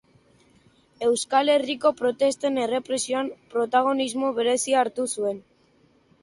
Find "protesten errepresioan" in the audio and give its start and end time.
1.99-3.29